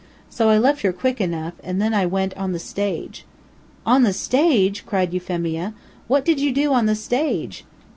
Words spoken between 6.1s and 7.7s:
did you do on the stage?"